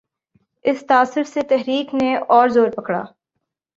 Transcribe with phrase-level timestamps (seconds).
[0.65, 3.03] اس تاثر سے تحریک نے اور زور پکڑا۔